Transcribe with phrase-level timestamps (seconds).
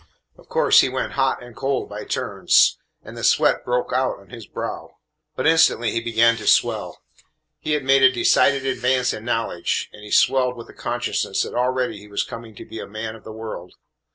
[0.35, 4.29] Of course, he went hot and cold by turns, and the sweat broke out on
[4.29, 4.97] his brow,
[5.35, 7.03] but instantly he began to swell.
[7.59, 11.53] He had made a decided advance in knowledge, and he swelled with the consciousness that
[11.53, 13.75] already he was coming to be a man of the world.